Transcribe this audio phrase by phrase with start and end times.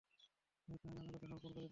[0.67, 1.69] নয়তো আমি আদালতে সমর্পণ করে দিবো।